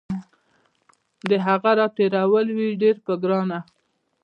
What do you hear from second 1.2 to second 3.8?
د هغه راتېرول وي ډیر په ګرانه